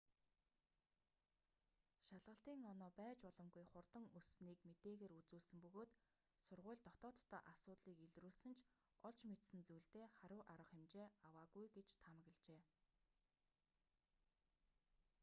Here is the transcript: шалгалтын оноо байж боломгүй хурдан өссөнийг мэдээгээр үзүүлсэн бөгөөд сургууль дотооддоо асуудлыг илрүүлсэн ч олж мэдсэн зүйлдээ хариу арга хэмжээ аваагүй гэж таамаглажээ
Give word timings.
шалгалтын 2.05 2.61
оноо 2.71 2.91
байж 3.01 3.17
боломгүй 3.25 3.65
хурдан 3.71 4.05
өссөнийг 4.19 4.59
мэдээгээр 4.69 5.13
үзүүлсэн 5.19 5.59
бөгөөд 5.63 5.91
сургууль 6.45 6.83
дотооддоо 6.87 7.41
асуудлыг 7.53 7.97
илрүүлсэн 8.05 8.53
ч 8.55 8.59
олж 9.07 9.19
мэдсэн 9.29 9.59
зүйлдээ 9.67 10.05
хариу 10.17 10.41
арга 10.53 10.65
хэмжээ 10.71 11.07
аваагүй 11.27 11.65
гэж 11.77 11.87
таамаглажээ 12.01 12.61